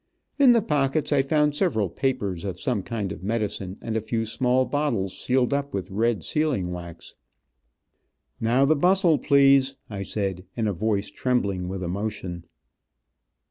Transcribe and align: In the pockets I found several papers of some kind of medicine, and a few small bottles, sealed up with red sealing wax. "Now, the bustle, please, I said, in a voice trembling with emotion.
In 0.39 0.53
the 0.53 0.63
pockets 0.63 1.13
I 1.13 1.21
found 1.21 1.53
several 1.53 1.87
papers 1.87 2.43
of 2.43 2.59
some 2.59 2.81
kind 2.81 3.11
of 3.11 3.21
medicine, 3.21 3.77
and 3.83 3.95
a 3.95 4.01
few 4.01 4.25
small 4.25 4.65
bottles, 4.65 5.15
sealed 5.15 5.53
up 5.53 5.75
with 5.75 5.91
red 5.91 6.23
sealing 6.23 6.71
wax. 6.71 7.13
"Now, 8.39 8.65
the 8.65 8.75
bustle, 8.75 9.19
please, 9.19 9.75
I 9.91 10.01
said, 10.01 10.43
in 10.55 10.65
a 10.67 10.73
voice 10.73 11.11
trembling 11.11 11.67
with 11.67 11.83
emotion. 11.83 12.45